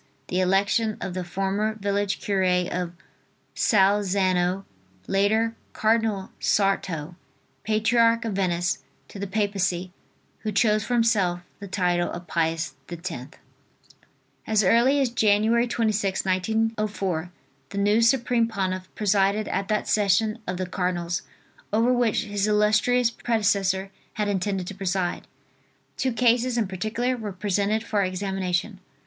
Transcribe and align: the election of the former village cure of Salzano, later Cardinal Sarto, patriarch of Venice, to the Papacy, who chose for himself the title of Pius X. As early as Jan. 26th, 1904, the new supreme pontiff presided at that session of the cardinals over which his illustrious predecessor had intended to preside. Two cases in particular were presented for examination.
the 0.29 0.39
election 0.39 0.97
of 0.99 1.13
the 1.13 1.23
former 1.23 1.75
village 1.75 2.19
cure 2.19 2.41
of 2.43 2.91
Salzano, 3.53 4.65
later 5.05 5.55
Cardinal 5.73 6.31
Sarto, 6.39 7.15
patriarch 7.63 8.25
of 8.25 8.33
Venice, 8.33 8.79
to 9.09 9.19
the 9.19 9.27
Papacy, 9.27 9.91
who 10.39 10.51
chose 10.51 10.83
for 10.83 10.95
himself 10.95 11.41
the 11.59 11.67
title 11.67 12.09
of 12.11 12.25
Pius 12.25 12.73
X. 12.89 13.11
As 14.47 14.63
early 14.63 14.99
as 14.99 15.09
Jan. 15.11 15.43
26th, 15.43 16.25
1904, 16.25 17.31
the 17.69 17.77
new 17.77 18.01
supreme 18.01 18.47
pontiff 18.47 18.89
presided 18.95 19.47
at 19.49 19.67
that 19.67 19.87
session 19.87 20.39
of 20.47 20.57
the 20.57 20.65
cardinals 20.65 21.21
over 21.71 21.93
which 21.93 22.23
his 22.23 22.47
illustrious 22.47 23.11
predecessor 23.11 23.91
had 24.13 24.27
intended 24.27 24.65
to 24.65 24.73
preside. 24.73 25.27
Two 25.95 26.11
cases 26.11 26.57
in 26.57 26.67
particular 26.67 27.15
were 27.15 27.31
presented 27.31 27.83
for 27.83 28.01
examination. 28.01 28.79